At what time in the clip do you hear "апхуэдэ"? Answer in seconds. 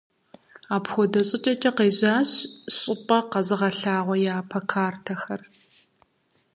0.75-1.21